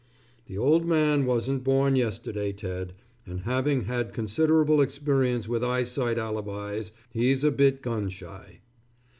[0.47, 2.93] The old man wasn't born yesterday, Ted,
[3.27, 8.61] and having had considerable experience with eyesight alibis he's a bit gun shy.